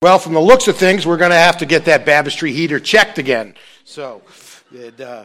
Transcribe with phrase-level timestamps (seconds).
[0.00, 2.78] Well, from the looks of things, we're going to have to get that baptistry heater
[2.78, 3.54] checked again.
[3.82, 4.22] So,
[4.72, 5.24] it, uh,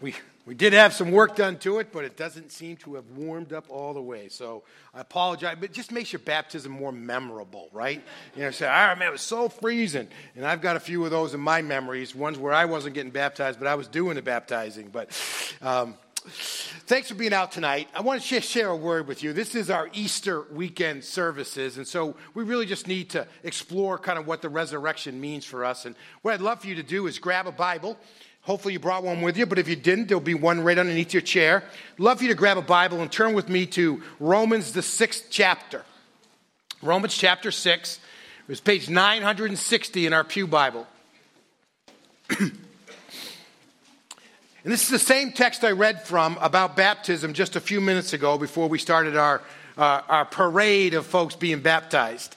[0.00, 3.08] we, we did have some work done to it, but it doesn't seem to have
[3.10, 4.26] warmed up all the way.
[4.28, 8.02] So I apologize, but it just makes your baptism more memorable, right?
[8.34, 10.08] You know, say, I remember it was so freezing.
[10.34, 13.12] And I've got a few of those in my memories, ones where I wasn't getting
[13.12, 14.88] baptized, but I was doing the baptizing.
[14.88, 15.16] But
[15.62, 15.94] um,
[16.26, 17.88] Thanks for being out tonight.
[17.94, 19.34] I want to share a word with you.
[19.34, 24.18] This is our Easter weekend services, and so we really just need to explore kind
[24.18, 25.84] of what the resurrection means for us.
[25.84, 27.98] And what I'd love for you to do is grab a Bible.
[28.40, 31.12] Hopefully, you brought one with you, but if you didn't, there'll be one right underneath
[31.12, 31.62] your chair.
[31.98, 35.26] Love for you to grab a Bible and turn with me to Romans, the sixth
[35.28, 35.84] chapter.
[36.80, 37.96] Romans chapter 6.
[37.96, 40.86] It was page 960 in our Pew Bible.
[44.64, 48.14] And this is the same text I read from about baptism just a few minutes
[48.14, 49.42] ago before we started our,
[49.76, 52.34] uh, our parade of folks being baptized.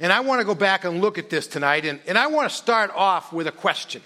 [0.00, 2.50] And I want to go back and look at this tonight, and, and I want
[2.50, 4.02] to start off with a question.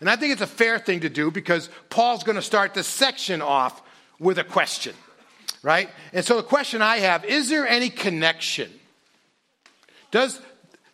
[0.00, 2.86] And I think it's a fair thing to do because Paul's going to start this
[2.86, 3.82] section off
[4.18, 4.94] with a question,
[5.62, 5.90] right?
[6.14, 8.70] And so the question I have is there any connection?
[10.10, 10.40] Does,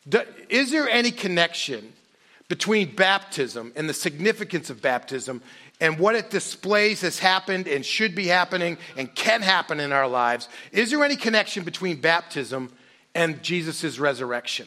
[0.08, 1.92] do, is there any connection
[2.48, 5.42] between baptism and the significance of baptism
[5.80, 10.06] and what it displays has happened and should be happening and can happen in our
[10.06, 12.72] lives, is there any connection between baptism
[13.14, 14.66] and Jesus' resurrection?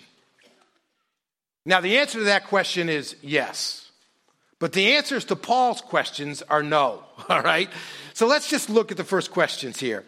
[1.65, 3.89] Now, the answer to that question is yes.
[4.59, 7.69] But the answers to Paul's questions are no, all right?
[8.13, 10.05] So let's just look at the first questions here.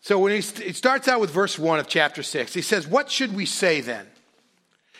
[0.00, 3.10] So when he, he starts out with verse 1 of chapter 6, he says, What
[3.10, 4.06] should we say then?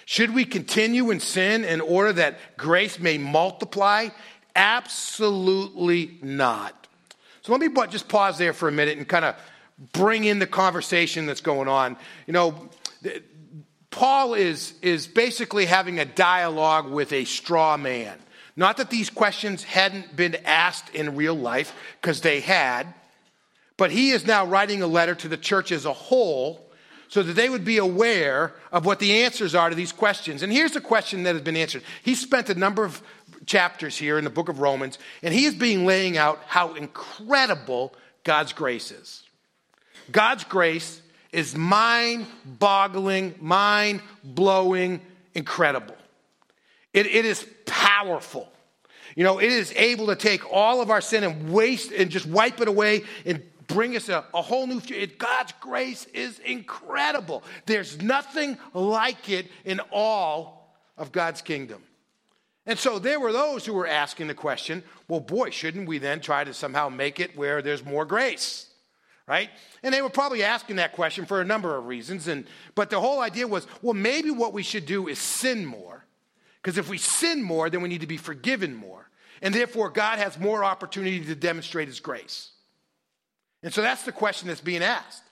[0.05, 4.08] Should we continue in sin in order that grace may multiply?
[4.55, 6.86] Absolutely not.
[7.42, 9.36] So let me just pause there for a minute and kind of
[9.92, 11.97] bring in the conversation that's going on.
[12.27, 12.69] You know,
[13.91, 18.19] Paul is, is basically having a dialogue with a straw man.
[18.55, 22.92] Not that these questions hadn't been asked in real life, because they had,
[23.77, 26.68] but he is now writing a letter to the church as a whole
[27.08, 30.42] so that they would be aware of what the answers are to these questions.
[30.42, 31.83] And here's the question that has been answered.
[32.02, 33.02] He spent a number of
[33.47, 37.95] chapters here in the book of Romans, and he is being laying out how incredible
[38.25, 39.23] God's grace is.
[40.11, 41.01] God's grace
[41.33, 45.01] is mind boggling, mind blowing,
[45.35, 45.97] incredible.
[46.92, 48.48] It, it is powerful.
[49.14, 52.27] You know, it is able to take all of our sin and waste and just
[52.27, 55.13] wipe it away and bring us a, a whole new future.
[55.19, 57.42] God's grace is incredible.
[57.67, 61.83] There's nothing like it in all of God's kingdom.
[62.67, 66.20] And so there were those who were asking the question well, boy, shouldn't we then
[66.20, 68.68] try to somehow make it where there's more grace?
[69.27, 69.50] Right?
[69.83, 72.28] And they were probably asking that question for a number of reasons.
[72.28, 76.05] And, but the whole idea was well, maybe what we should do is sin more.
[76.61, 79.08] Because if we sin more, then we need to be forgiven more.
[79.40, 82.50] And therefore, God has more opportunity to demonstrate his grace.
[83.64, 85.24] And so that's the question that's being asked.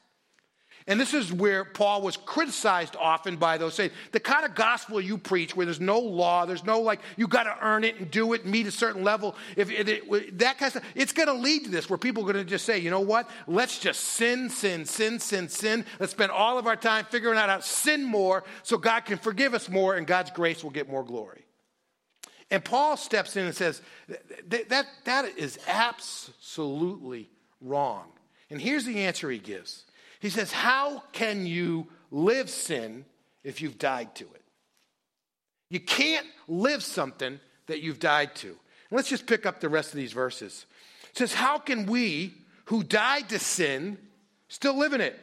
[0.90, 5.00] And this is where Paul was criticized often by those saying, the kind of gospel
[5.00, 8.10] you preach where there's no law, there's no like, you got to earn it and
[8.10, 11.12] do it and meet a certain level, if it, it, that kind of stuff, it's
[11.12, 13.30] going to lead to this where people are going to just say, you know what?
[13.46, 15.84] Let's just sin, sin, sin, sin, sin.
[16.00, 19.18] Let's spend all of our time figuring out how to sin more so God can
[19.18, 21.44] forgive us more and God's grace will get more glory.
[22.50, 23.80] And Paul steps in and says,
[24.48, 27.30] that, that, that is absolutely
[27.60, 28.08] wrong.
[28.50, 29.84] And here's the answer he gives.
[30.20, 33.04] He says, How can you live sin
[33.42, 34.42] if you've died to it?
[35.68, 38.56] You can't live something that you've died to.
[38.90, 40.66] let's just pick up the rest of these verses.
[41.10, 42.34] It says, How can we
[42.66, 43.98] who died to sin
[44.48, 45.18] still live in it?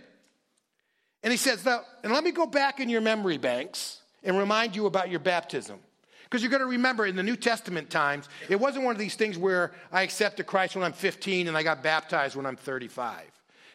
[1.23, 4.75] And he says, now, and let me go back in your memory banks and remind
[4.75, 5.79] you about your baptism.
[6.23, 9.15] Because you're going to remember in the New Testament times, it wasn't one of these
[9.15, 13.21] things where I accepted Christ when I'm 15 and I got baptized when I'm 35.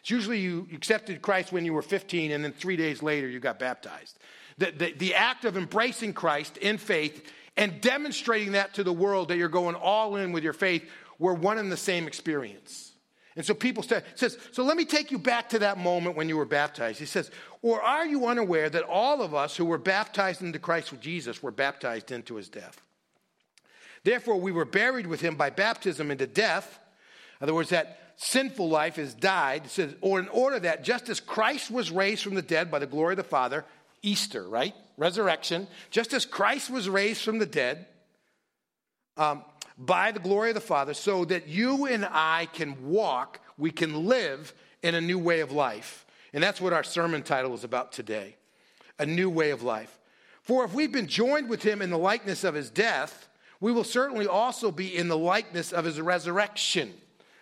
[0.03, 3.39] It's usually you accepted Christ when you were 15, and then three days later you
[3.39, 4.19] got baptized.
[4.57, 9.29] The, the, the act of embracing Christ in faith and demonstrating that to the world
[9.29, 10.83] that you're going all in with your faith
[11.19, 12.91] were one and the same experience.
[13.37, 16.27] And so people say, says, so let me take you back to that moment when
[16.27, 16.99] you were baptized.
[16.99, 20.91] He says, or are you unaware that all of us who were baptized into Christ
[20.91, 22.81] with Jesus were baptized into his death?
[24.03, 26.77] Therefore, we were buried with him by baptism into death.
[27.39, 31.19] In other words, that sinful life has died, says, or in order that just as
[31.19, 33.65] Christ was raised from the dead by the glory of the Father,
[34.01, 34.73] Easter, right?
[34.97, 37.87] Resurrection, just as Christ was raised from the dead
[39.17, 39.43] um,
[39.77, 44.05] by the glory of the Father, so that you and I can walk, we can
[44.05, 46.05] live in a new way of life.
[46.33, 48.35] And that's what our sermon title is about today.
[48.99, 49.99] a new way of life.
[50.41, 53.83] For if we've been joined with him in the likeness of his death, we will
[53.83, 56.93] certainly also be in the likeness of his resurrection,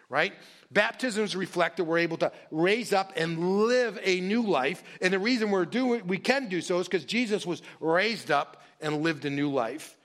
[0.09, 0.33] right?
[0.71, 4.83] Baptisms reflect that we're able to raise up and live a new life.
[5.01, 8.62] And the reason we're doing, we can do so is because Jesus was raised up
[8.79, 9.97] and lived a new life,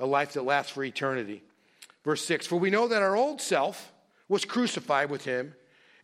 [0.00, 1.42] a life that lasts for eternity.
[2.04, 3.92] Verse 6 For we know that our old self
[4.28, 5.54] was crucified with him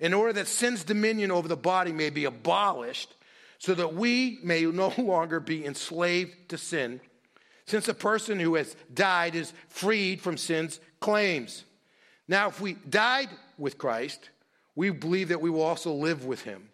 [0.01, 3.13] in order that sin's dominion over the body may be abolished,
[3.59, 7.01] so that we may no longer be enslaved to sin
[7.69, 11.65] since a person who has died is freed from sin's claims.
[12.27, 14.31] Now, if we died with Christ,
[14.75, 16.71] we believe that we will also live with him.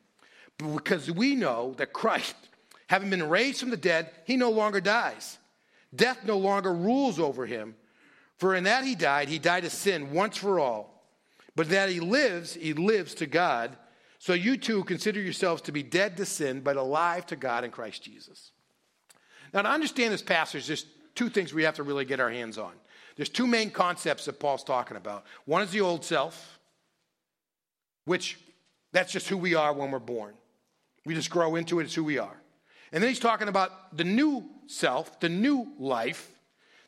[0.59, 2.37] Because we know that Christ,
[2.89, 5.39] having been raised from the dead, he no longer dies.
[5.95, 7.75] Death no longer rules over him.
[8.37, 11.05] For in that he died, he died to sin once for all.
[11.57, 13.77] But that he lives, he lives to God.
[14.19, 17.71] So you too consider yourselves to be dead to sin, but alive to God in
[17.71, 18.53] Christ Jesus.
[19.53, 22.59] Now, to understand this passage, there's two things we have to really get our hands
[22.59, 22.73] on.
[23.17, 25.25] There's two main concepts that Paul's talking about.
[25.45, 26.54] One is the old self,
[28.05, 28.39] which
[28.93, 30.35] that's just who we are when we're born.
[31.05, 32.37] We just grow into it, it's who we are.
[32.93, 36.31] And then he's talking about the new self, the new life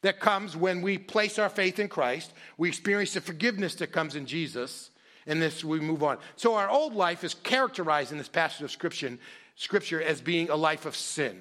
[0.03, 2.33] that comes when we place our faith in Christ.
[2.59, 4.91] We experience the forgiveness that comes in Jesus,
[5.27, 6.19] and this we move on.
[6.37, 9.19] So our old life is characterized in this passage of scripture,
[9.57, 11.41] scripture as being a life of sin.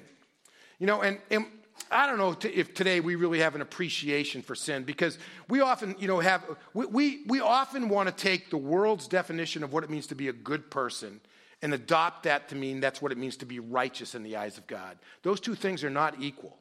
[0.78, 1.46] You know, and, and
[1.90, 5.18] I don't know if today we really have an appreciation for sin because
[5.48, 6.44] we often, you know, have,
[6.74, 10.14] we, we, we often want to take the world's definition of what it means to
[10.14, 11.20] be a good person
[11.62, 14.58] and adopt that to mean that's what it means to be righteous in the eyes
[14.58, 14.98] of God.
[15.22, 16.58] Those two things are not equal.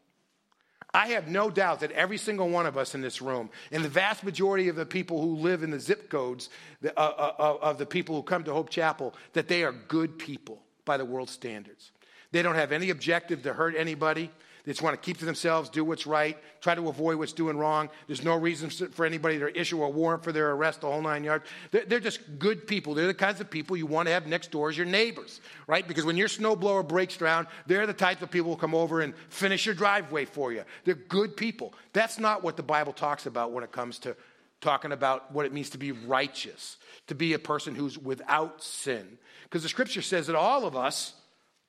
[0.94, 3.90] I have no doubt that every single one of us in this room, and the
[3.90, 6.50] vast majority of the people who live in the zip codes
[6.86, 10.62] uh, uh, of the people who come to Hope Chapel, that they are good people
[10.86, 11.92] by the world's standards.
[12.32, 14.32] They don't have any objective to hurt anybody.
[14.66, 17.56] They just want to keep to themselves, do what's right, try to avoid what's doing
[17.56, 17.90] wrong.
[18.08, 21.24] There's no reason for anybody to issue a warrant for their arrest, the whole nine
[21.24, 21.46] yards.
[21.70, 22.96] They're, they're just good people.
[22.96, 25.88] They're the kinds of people you want to have next door as your neighbors, right?
[25.88, 29.14] Because when your snowblower breaks down, they're the type of people who come over and
[29.30, 30.64] finish your driveway for you.
[30.84, 31.76] They're good people.
[31.94, 34.18] That's not what the Bible talks about when it comes to
[34.62, 39.20] talking about what it means to be righteous, to be a person who's without sin.
[39.44, 41.14] Because the scripture says that all of us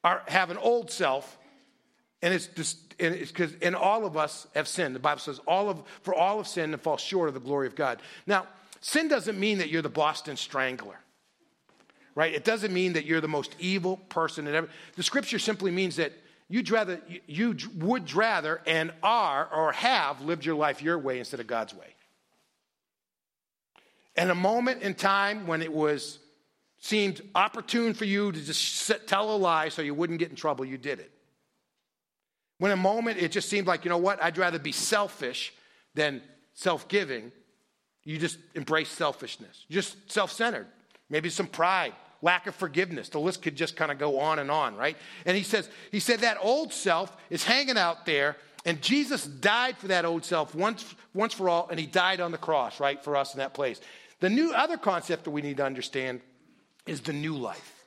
[0.03, 1.37] are, have an old self
[2.23, 4.95] and it's just, and it's because, and all of us have sinned.
[4.95, 7.67] The Bible says, all of, for all have sinned and fall short of the glory
[7.67, 8.01] of God.
[8.27, 8.47] Now,
[8.81, 10.99] sin doesn't mean that you're the Boston Strangler,
[12.15, 12.35] right?
[12.35, 14.69] It doesn't mean that you're the most evil person in ever.
[14.97, 16.13] The scripture simply means that
[16.49, 21.41] you'd rather, you would rather and are or have lived your life your way instead
[21.41, 21.95] of God's way.
[24.17, 26.19] And a moment in time when it was
[26.79, 30.37] seemed opportune for you to just sit, tell a lie so you wouldn't get in
[30.37, 31.11] trouble, you did it.
[32.59, 35.53] When a moment it just seemed like, you know what, I'd rather be selfish
[35.95, 36.23] than
[36.55, 37.33] self giving,
[38.05, 40.67] you just embrace selfishness, just self centered,
[41.11, 41.93] maybe some pride,
[42.23, 43.09] lack of forgiveness.
[43.09, 44.97] The list could just kind of go on and on, right?
[45.27, 49.77] And he says, he said that old self is hanging out there, and Jesus died
[49.77, 53.03] for that old self once, once for all, and he died on the cross, right,
[53.03, 53.81] for us in that place.
[54.21, 56.21] The new other concept that we need to understand
[56.87, 57.85] is the new life.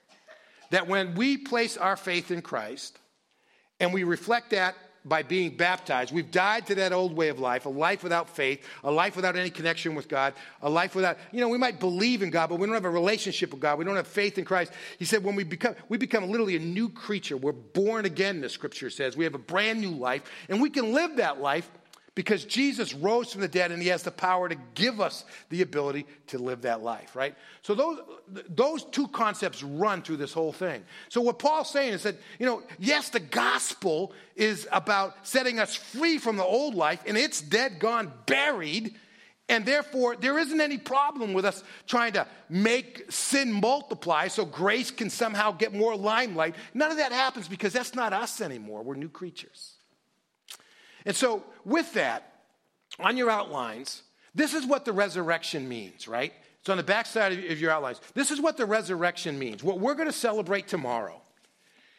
[0.69, 2.99] That when we place our faith in Christ,
[3.79, 6.13] and we reflect that by being baptized.
[6.13, 9.35] We've died to that old way of life, a life without faith, a life without
[9.35, 12.59] any connection with God, a life without, you know, we might believe in God, but
[12.59, 13.77] we don't have a relationship with God.
[13.79, 14.73] We don't have faith in Christ.
[14.97, 17.37] He said when we become, we become literally a new creature.
[17.37, 19.15] We're born again, the scripture says.
[19.15, 21.69] We have a brand new life, and we can live that life
[22.15, 25.61] because Jesus rose from the dead and he has the power to give us the
[25.61, 27.35] ability to live that life, right?
[27.61, 27.99] So those,
[28.49, 30.83] those two concepts run through this whole thing.
[31.09, 35.75] So what Paul's saying is that, you know, yes, the gospel is about setting us
[35.75, 38.95] free from the old life and it's dead, gone, buried.
[39.47, 44.91] And therefore, there isn't any problem with us trying to make sin multiply so grace
[44.91, 46.55] can somehow get more limelight.
[46.75, 48.83] None of that happens because that's not us anymore.
[48.83, 49.78] We're new creatures.
[51.05, 52.41] And so, with that,
[52.99, 54.03] on your outlines,
[54.35, 56.33] this is what the resurrection means, right?
[56.59, 58.01] It's on the backside of your outlines.
[58.13, 61.21] This is what the resurrection means, what we're going to celebrate tomorrow.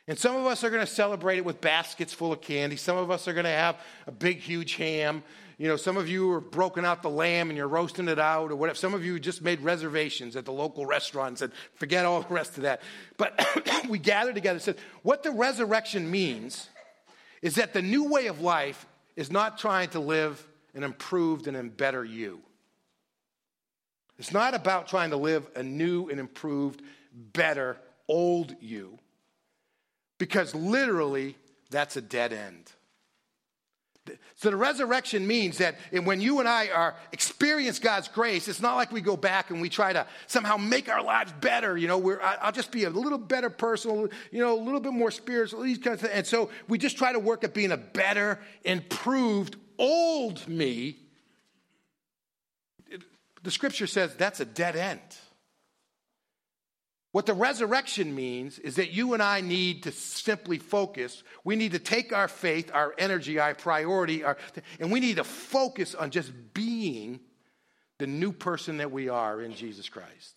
[0.06, 2.76] And some of us are going to celebrate it with baskets full of candy.
[2.76, 3.76] Some of us are going to have
[4.06, 5.22] a big, huge ham.
[5.56, 8.50] You know, some of you are broken out the lamb and you're roasting it out
[8.50, 8.76] or whatever.
[8.76, 12.34] Some of you just made reservations at the local restaurant and said, forget all the
[12.34, 12.80] rest of that.
[13.18, 13.38] But
[13.88, 16.68] we gathered together and said, what the resurrection means
[17.42, 18.86] is that the new way of life
[19.20, 22.40] is not trying to live an improved and a better you.
[24.18, 26.80] It's not about trying to live a new and improved,
[27.12, 27.76] better
[28.08, 28.98] old you,
[30.16, 31.36] because literally
[31.68, 32.72] that's a dead end.
[34.40, 38.76] So the resurrection means that when you and I are experience God's grace, it's not
[38.76, 41.76] like we go back and we try to somehow make our lives better.
[41.76, 44.94] You know, we're, I'll just be a little better person, you know, a little bit
[44.94, 46.14] more spiritual, these kinds of things.
[46.14, 50.96] And so we just try to work at being a better, improved, old me.
[53.42, 55.00] The scripture says that's a dead end.
[57.12, 61.24] What the resurrection means is that you and I need to simply focus.
[61.42, 64.36] We need to take our faith, our energy, our priority, our,
[64.78, 67.18] and we need to focus on just being
[67.98, 70.36] the new person that we are in Jesus Christ.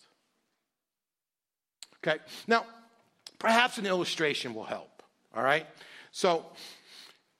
[2.05, 2.65] Okay, now
[3.37, 5.03] perhaps an illustration will help.
[5.35, 5.67] All right,
[6.11, 6.45] so,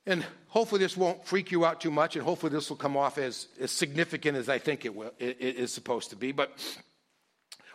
[0.06, 3.18] and hopefully this won't freak you out too much, and hopefully this will come off
[3.18, 6.32] as, as significant as I think it, will, it, it is supposed to be.
[6.32, 6.52] But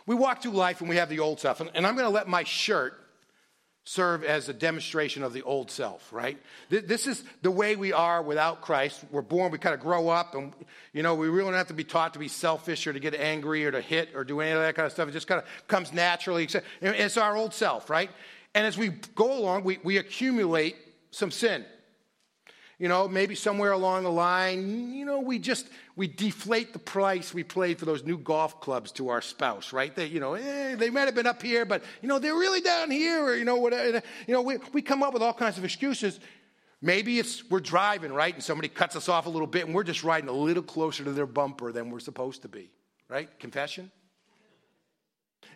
[0.09, 1.61] we walk through life and we have the old self.
[1.61, 2.99] And, and I'm going to let my shirt
[3.83, 6.39] serve as a demonstration of the old self, right?
[6.71, 9.03] This is the way we are without Christ.
[9.11, 10.51] We're born, we kind of grow up, and,
[10.93, 13.13] you know, we really don't have to be taught to be selfish or to get
[13.13, 15.09] angry or to hit or do any of that kind of stuff.
[15.09, 16.47] It just kind of comes naturally.
[16.81, 18.09] It's our old self, right?
[18.55, 20.75] And as we go along, we, we accumulate
[21.11, 21.63] some sin.
[22.79, 25.67] You know, maybe somewhere along the line, you know, we just
[25.97, 29.93] we deflate the price we paid for those new golf clubs to our spouse, right?
[29.93, 32.61] They, you know, eh, they might have been up here, but you know, they're really
[32.61, 34.01] down here, or you know, whatever.
[34.27, 36.21] You know, we, we come up with all kinds of excuses.
[36.81, 38.33] Maybe it's we're driving, right?
[38.33, 41.03] And somebody cuts us off a little bit and we're just riding a little closer
[41.03, 42.71] to their bumper than we're supposed to be,
[43.09, 43.27] right?
[43.39, 43.91] Confession?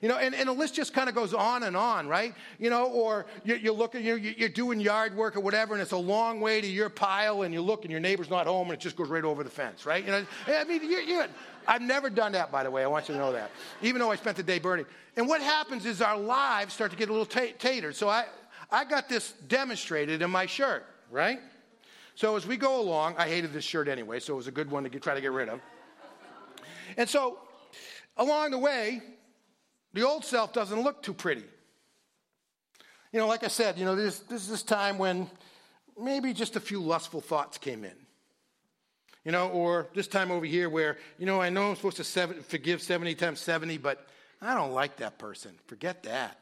[0.04, 2.36] You know, and, and the list just kind of goes on and on, right?
[2.60, 5.94] You know, or you, you're looking, you're, you're doing yard work or whatever, and it's
[5.94, 8.74] a long way to your pile, and you look, and your neighbor's not home, and
[8.74, 10.04] it just goes right over the fence, right?
[10.04, 11.28] You know, I mean, you're, you're,
[11.66, 12.84] I've never done that, by the way.
[12.84, 13.50] I want you to know that,
[13.82, 14.86] even though I spent the day burning.
[15.16, 17.54] And what happens is our lives start to get a little t-.
[17.94, 18.26] So I,
[18.70, 21.40] I got this demonstrated in my shirt, right?
[22.16, 24.70] So as we go along, I hated this shirt anyway, so it was a good
[24.70, 25.62] one to get, try to get rid of.
[26.98, 27.40] And so
[28.18, 29.02] along the way,
[29.94, 31.44] the old self doesn't look too pretty.
[33.12, 35.30] You know, like I said, you know, this, this is this time when
[36.00, 37.94] maybe just a few lustful thoughts came in.
[39.24, 42.04] You know, or this time over here where, you know, I know I'm supposed to
[42.04, 44.06] seven, forgive 70 times 70, but
[44.42, 45.52] I don't like that person.
[45.68, 46.38] Forget that.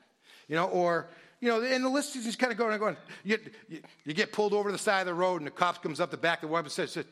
[0.48, 1.08] You know, or,
[1.42, 2.98] you know, and the list is just kind of going and going.
[3.24, 5.84] You, you, you, get pulled over to the side of the road and the cop
[5.84, 7.06] comes up the back of the weapon and says,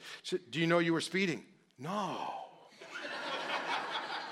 [0.49, 1.43] Do you know you were speeding?
[1.77, 2.17] No.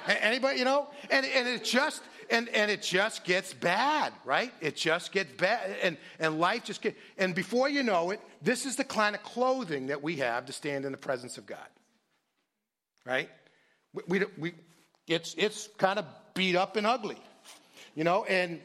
[0.07, 0.87] Anybody, you know?
[1.09, 4.53] And, and it just, and, and it just gets bad, right?
[4.61, 5.75] It just gets bad.
[5.81, 9.23] And, and life just gets, and before you know it, this is the kind of
[9.23, 11.59] clothing that we have to stand in the presence of God,
[13.05, 13.29] right?
[13.93, 14.53] We, we, we
[15.07, 17.17] it's, it's kind of beat up and ugly,
[17.95, 18.25] you know?
[18.25, 18.59] And,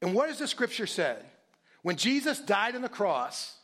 [0.00, 1.16] and what does the scripture say?
[1.82, 3.54] When Jesus died on the cross,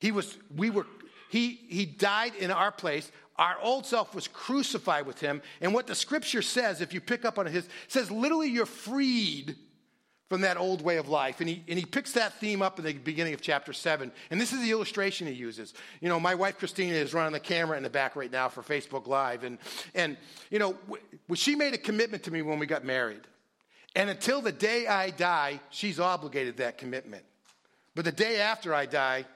[0.00, 0.86] he was, we were,
[1.30, 5.42] he, he died in our place our old self was crucified with him.
[5.60, 9.56] And what the scripture says, if you pick up on his, says literally you're freed
[10.28, 11.40] from that old way of life.
[11.40, 14.10] And he, and he picks that theme up in the beginning of chapter 7.
[14.30, 15.74] And this is the illustration he uses.
[16.00, 18.62] You know, my wife Christina is running the camera in the back right now for
[18.62, 19.44] Facebook Live.
[19.44, 19.58] And,
[19.94, 20.16] and
[20.50, 20.74] you know,
[21.34, 23.20] she made a commitment to me when we got married.
[23.94, 27.24] And until the day I die, she's obligated that commitment.
[27.94, 29.26] But the day after I die,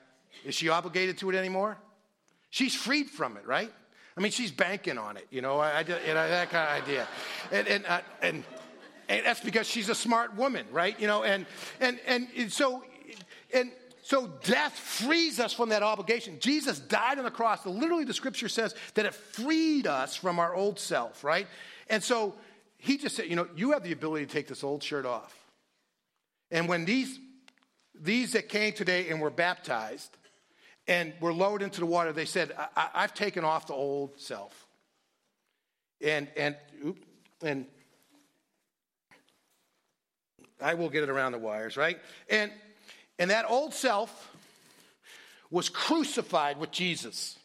[0.44, 1.76] is she obligated to it anymore?
[2.48, 3.70] She's freed from it, right?
[4.16, 6.82] I mean, she's banking on it, you know, I, I, you know that kind of
[6.82, 7.06] idea.
[7.52, 8.44] And, and, uh, and,
[9.08, 10.98] and that's because she's a smart woman, right?
[10.98, 11.44] You know, and,
[11.80, 12.82] and, and so,
[13.52, 13.70] and
[14.02, 16.38] so death frees us from that obligation.
[16.38, 17.66] Jesus died on the cross.
[17.66, 21.46] Literally, the scripture says that it freed us from our old self, right?
[21.90, 22.34] And so
[22.78, 25.34] he just said, you know, you have the ability to take this old shirt off.
[26.50, 27.18] And when these,
[28.00, 30.16] these that came today and were baptized,
[30.88, 34.66] and were lowered into the water, they said, I, have taken off the old self.
[36.00, 36.56] And, and,
[37.42, 37.66] and
[40.60, 41.98] I will get it around the wires, right?
[42.28, 42.50] And,
[43.18, 44.32] and that old self
[45.50, 47.38] was crucified with Jesus.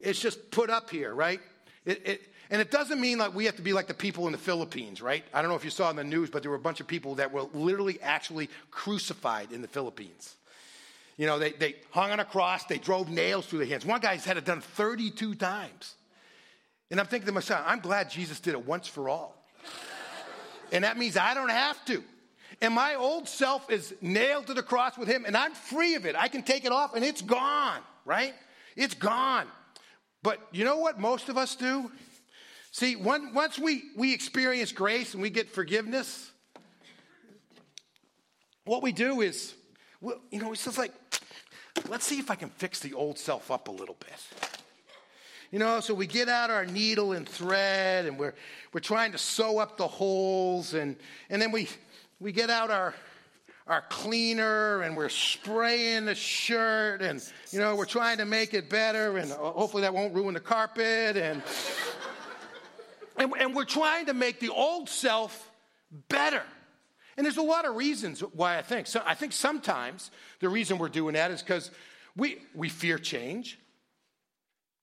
[0.00, 1.40] It's just put up here, right?
[1.84, 4.32] It, it, and it doesn't mean like we have to be like the people in
[4.32, 5.24] the Philippines, right?
[5.32, 6.86] I don't know if you saw in the news, but there were a bunch of
[6.86, 10.36] people that were literally actually crucified in the Philippines.
[11.16, 13.86] You know, they, they hung on a cross, they drove nails through their hands.
[13.86, 15.94] One guy's had it done 32 times.
[16.90, 19.36] And I'm thinking to myself, I'm glad Jesus did it once for all.
[20.72, 22.02] and that means I don't have to.
[22.60, 26.06] And my old self is nailed to the cross with him, and I'm free of
[26.06, 26.14] it.
[26.16, 28.34] I can take it off, and it's gone, right?
[28.76, 29.46] It's gone.
[30.24, 31.92] But you know what most of us do?
[32.70, 36.32] See, once we, we experience grace and we get forgiveness,
[38.64, 39.54] what we do is,
[40.00, 40.92] well, you know, it's just like,
[41.90, 44.18] let's see if I can fix the old self up a little bit.
[45.50, 48.34] You know, so we get out our needle and thread and we're,
[48.72, 50.96] we're trying to sew up the holes and,
[51.28, 51.68] and then we,
[52.18, 52.94] we get out our,
[53.66, 58.68] our cleaner and we're spraying the shirt and, you know, we're trying to make it
[58.68, 61.42] better and hopefully that won't ruin the carpet and,
[63.16, 65.50] and, and we're trying to make the old self
[66.08, 66.42] better.
[67.16, 68.86] And there's a lot of reasons why I think.
[68.86, 71.70] So I think sometimes the reason we're doing that is because
[72.16, 73.58] we, we fear change,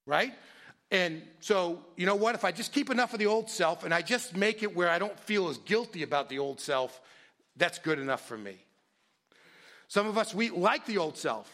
[0.08, 0.34] right?
[0.90, 2.34] And so, you know what?
[2.36, 4.90] If I just keep enough of the old self and I just make it where
[4.90, 7.00] I don't feel as guilty about the old self,
[7.58, 8.58] that's good enough for me.
[9.92, 11.54] Some of us, we like the old self,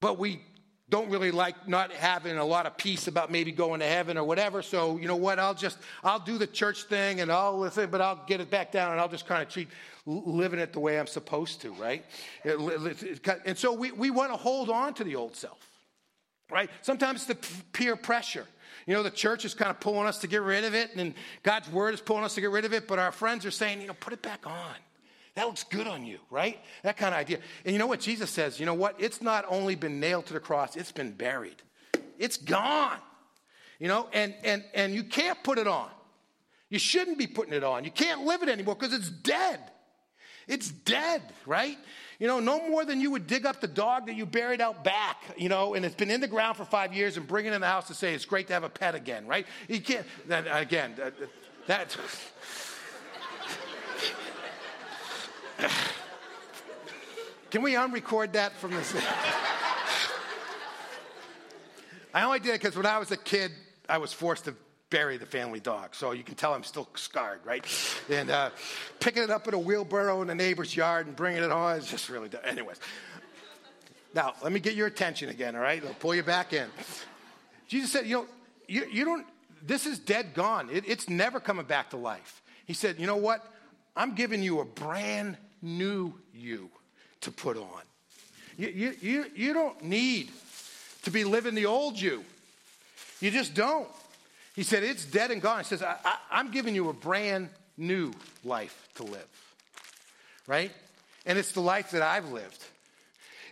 [0.00, 0.40] but we
[0.88, 4.24] don't really like not having a lot of peace about maybe going to heaven or
[4.24, 4.62] whatever.
[4.62, 5.38] So, you know what?
[5.38, 8.72] I'll just, I'll do the church thing and I'll listen, but I'll get it back
[8.72, 9.68] down and I'll just kind of treat
[10.06, 12.02] living it the way I'm supposed to, right?
[13.44, 15.60] And so we, we want to hold on to the old self,
[16.50, 16.70] right?
[16.80, 17.34] Sometimes the
[17.74, 18.46] peer pressure.
[18.86, 21.12] You know, the church is kind of pulling us to get rid of it, and
[21.42, 23.82] God's word is pulling us to get rid of it, but our friends are saying,
[23.82, 24.74] you know, put it back on.
[25.38, 26.58] That looks good on you, right?
[26.82, 27.38] That kind of idea.
[27.64, 28.58] And you know what Jesus says?
[28.58, 28.96] You know what?
[28.98, 31.62] It's not only been nailed to the cross, it's been buried.
[32.18, 32.98] It's gone.
[33.78, 35.90] You know, and and and you can't put it on.
[36.70, 37.84] You shouldn't be putting it on.
[37.84, 39.60] You can't live it anymore because it's dead.
[40.48, 41.78] It's dead, right?
[42.18, 44.82] You know, no more than you would dig up the dog that you buried out
[44.82, 47.52] back, you know, and it's been in the ground for five years and bring it
[47.52, 49.46] in the house to say it's great to have a pet again, right?
[49.68, 51.14] You can't, that, again, that,
[51.68, 51.96] that
[57.50, 58.94] Can we unrecord that from this?
[62.14, 63.52] I only did it because when I was a kid,
[63.88, 64.54] I was forced to
[64.90, 65.94] bury the family dog.
[65.94, 67.64] So you can tell I'm still scarred, right?
[68.10, 68.50] And uh,
[69.00, 71.86] picking it up in a wheelbarrow in the neighbor's yard and bringing it home is
[71.86, 72.80] just really, anyways.
[74.14, 75.84] Now, let me get your attention again, all right?
[75.84, 76.68] I'll pull you back in.
[77.66, 78.26] Jesus said, you know,
[78.66, 79.26] you, you don't,
[79.62, 80.70] this is dead gone.
[80.72, 82.42] It, it's never coming back to life.
[82.64, 83.44] He said, you know what?
[83.94, 86.70] I'm giving you a brand new you
[87.22, 87.82] to put on.
[88.56, 90.30] You, you, you, you don't need
[91.02, 92.24] to be living the old you.
[93.20, 93.88] You just don't.
[94.54, 95.58] He said, It's dead and gone.
[95.58, 98.12] He says, I, I, am giving you a brand new
[98.44, 99.26] life to live.
[100.46, 100.72] Right?
[101.26, 102.64] And it's the life that I've lived.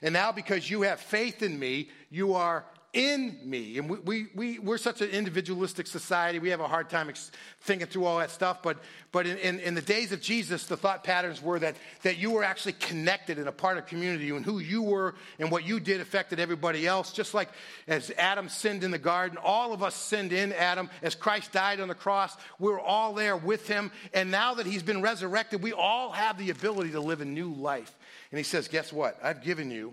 [0.03, 2.65] And now, because you have faith in me, you are
[2.97, 3.77] in me.
[3.77, 6.39] And we, we, we, we're such an individualistic society.
[6.39, 7.31] We have a hard time ex-
[7.61, 8.63] thinking through all that stuff.
[8.63, 8.79] But,
[9.13, 12.31] but in, in, in, the days of Jesus, the thought patterns were that, that you
[12.31, 15.79] were actually connected in a part of community and who you were and what you
[15.79, 17.13] did affected everybody else.
[17.13, 17.51] Just like
[17.87, 20.89] as Adam sinned in the garden, all of us sinned in Adam.
[21.03, 23.93] As Christ died on the cross, we we're all there with him.
[24.15, 27.53] And now that he's been resurrected, we all have the ability to live a new
[27.53, 27.95] life.
[28.31, 29.19] And he says, Guess what?
[29.23, 29.93] I've given you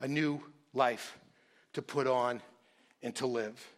[0.00, 0.40] a new
[0.72, 1.18] life
[1.74, 2.40] to put on
[3.02, 3.68] and to live.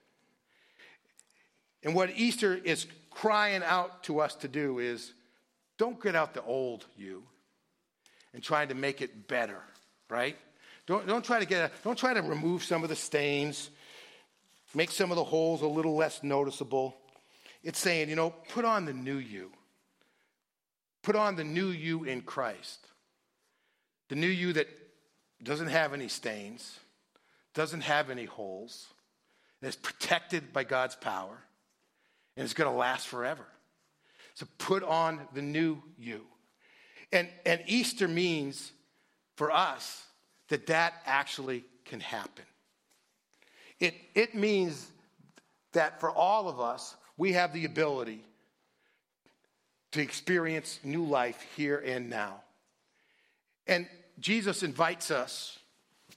[1.82, 5.12] And what Easter is crying out to us to do is
[5.78, 7.22] don't get out the old you
[8.32, 9.60] and trying to make it better,
[10.08, 10.36] right?
[10.86, 13.70] Don't, don't try to get a, don't try to remove some of the stains,
[14.74, 16.96] make some of the holes a little less noticeable.
[17.62, 19.50] It's saying, you know, put on the new you.
[21.02, 22.86] Put on the new you in Christ.
[24.08, 24.68] The new you that
[25.42, 26.78] doesn't have any stains,
[27.56, 28.86] doesn't have any holes,
[29.60, 31.38] and is protected by God's power,
[32.36, 33.46] and it's going to last forever.
[34.34, 36.20] So put on the new you.
[37.10, 38.72] And, and Easter means
[39.36, 40.04] for us
[40.48, 42.44] that that actually can happen.
[43.80, 44.86] It, it means
[45.72, 48.22] that for all of us, we have the ability
[49.92, 52.42] to experience new life here and now.
[53.66, 53.88] And
[54.20, 55.58] Jesus invites us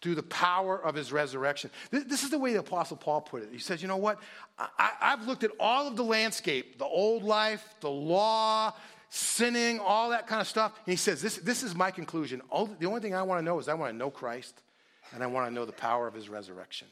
[0.01, 1.69] through the power of his resurrection.
[1.91, 3.49] This is the way the Apostle Paul put it.
[3.51, 4.19] He says, You know what?
[4.57, 8.73] I, have looked at all of the landscape, the old life, the law,
[9.09, 10.73] sinning, all that kind of stuff.
[10.85, 12.41] And he says, This, this is my conclusion.
[12.49, 14.61] All, the only thing I want to know is I want to know Christ
[15.13, 16.87] and I want to know the power of his resurrection.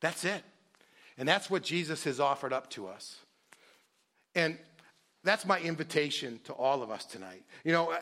[0.00, 0.42] That's it.
[1.18, 3.16] And that's what Jesus has offered up to us.
[4.34, 4.56] And
[5.24, 7.42] that's my invitation to all of us tonight.
[7.64, 7.94] You know,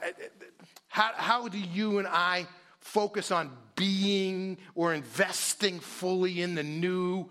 [0.88, 2.46] how, how do you and I
[2.80, 7.28] focus on being or investing fully in the new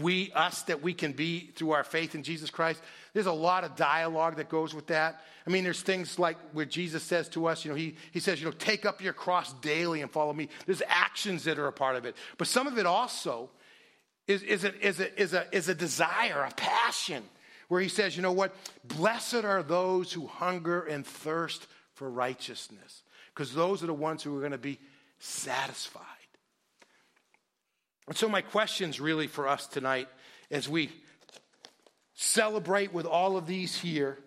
[0.00, 2.80] we, us that we can be through our faith in Jesus Christ.
[3.12, 5.20] There's a lot of dialogue that goes with that.
[5.46, 8.40] I mean, there's things like where Jesus says to us, you know, he, he says,
[8.40, 10.48] you know, take up your cross daily and follow me.
[10.64, 12.16] There's actions that are a part of it.
[12.38, 13.50] But some of it also
[14.26, 17.22] is, is, a, is, a, is, a, is a desire, a passion,
[17.68, 18.54] where he says, you know what?
[18.84, 23.03] Blessed are those who hunger and thirst for righteousness
[23.34, 24.78] because those are the ones who are going to be
[25.18, 26.02] satisfied.
[28.06, 30.08] And so, my questions really for us tonight
[30.50, 30.90] as we
[32.14, 34.18] celebrate with all of these here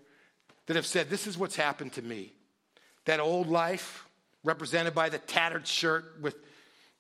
[0.66, 2.34] that have said, This is what's happened to me.
[3.06, 4.06] That old life,
[4.44, 6.36] represented by the tattered shirt with,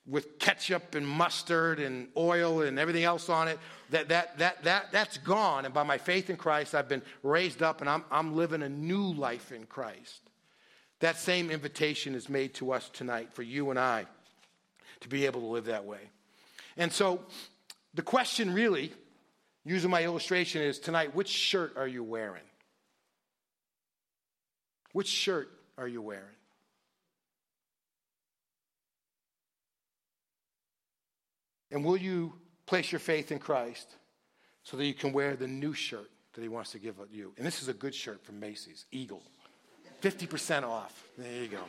[0.05, 4.91] with ketchup and mustard and oil and everything else on it, that, that, that, that,
[4.91, 5.65] that's gone.
[5.65, 8.69] And by my faith in Christ, I've been raised up and I'm, I'm living a
[8.69, 10.26] new life in Christ.
[10.99, 14.05] That same invitation is made to us tonight for you and I
[15.01, 15.99] to be able to live that way.
[16.75, 17.21] And so
[17.93, 18.91] the question really,
[19.63, 22.43] using my illustration, is tonight, which shirt are you wearing?
[24.93, 26.23] Which shirt are you wearing?
[31.69, 32.33] And will you
[32.65, 33.87] place your faith in Christ
[34.63, 37.33] so that you can wear the new shirt that He wants to give you?
[37.37, 39.21] And this is a good shirt from Macy's, Eagle.
[40.01, 41.03] 50% off.
[41.17, 41.59] There you go.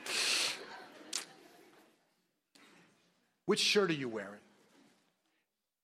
[3.47, 4.41] Which shirt are you wearing?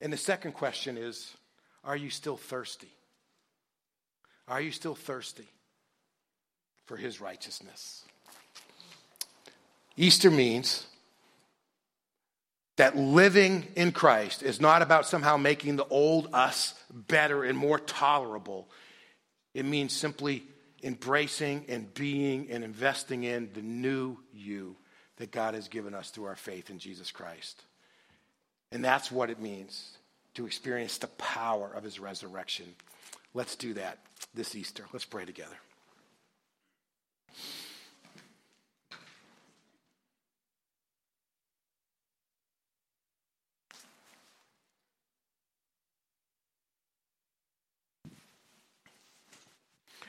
[0.00, 1.32] And the second question is
[1.82, 2.92] Are you still thirsty?
[4.46, 5.48] Are you still thirsty
[6.84, 8.02] for his righteousness?
[9.96, 10.86] Easter means
[12.76, 17.78] that living in Christ is not about somehow making the old us better and more
[17.78, 18.68] tolerable.
[19.54, 20.42] It means simply
[20.84, 24.76] embracing and being and investing in the new you
[25.16, 27.62] that God has given us through our faith in Jesus Christ.
[28.70, 29.96] And that's what it means
[30.34, 32.66] to experience the power of his resurrection.
[33.32, 33.98] Let's do that
[34.34, 34.84] this Easter.
[34.92, 35.56] Let's pray together.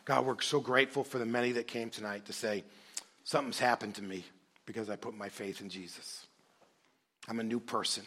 [0.05, 2.63] God, we're so grateful for the many that came tonight to say,
[3.23, 4.23] something's happened to me
[4.67, 6.27] because I put my faith in Jesus.
[7.27, 8.03] I'm a new person.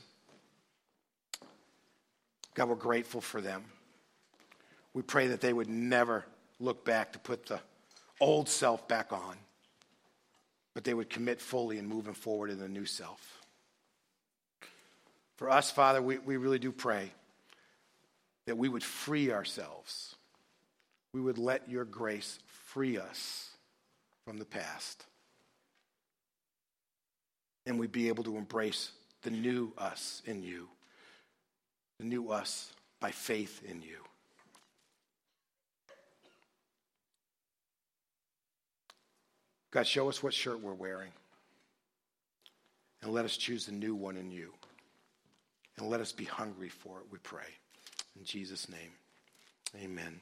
[2.55, 3.65] God, we're grateful for them.
[4.95, 6.25] We pray that they would never
[6.61, 7.61] look back to put the
[8.21, 9.37] old self back on,
[10.75, 13.41] but they would commit fully in moving forward in the new self.
[15.37, 17.11] For us, Father, we, we really do pray
[18.47, 20.17] that we would free ourselves
[21.13, 23.51] we would let your grace free us
[24.25, 25.05] from the past.
[27.67, 28.93] And we'd be able to embrace
[29.23, 30.69] the new us in you,
[31.99, 33.99] the new us by faith in you.
[39.71, 41.13] God, show us what shirt we're wearing.
[43.03, 44.53] And let us choose the new one in you.
[45.79, 47.47] And let us be hungry for it, we pray.
[48.19, 48.91] In Jesus' name,
[49.81, 50.21] amen.